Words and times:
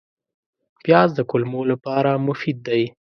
پیاز 0.83 1.09
د 1.15 1.19
کولمو 1.31 1.61
لپاره 1.71 2.11
مفید 2.27 2.57
دی 2.67 2.83